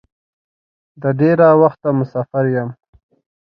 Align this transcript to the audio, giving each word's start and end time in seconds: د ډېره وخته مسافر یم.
د 1.01 1.03
ډېره 1.19 1.47
وخته 1.61 1.87
مسافر 1.99 2.45
یم. 2.55 2.69